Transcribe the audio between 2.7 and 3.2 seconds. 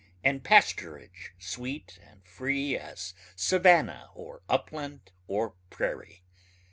as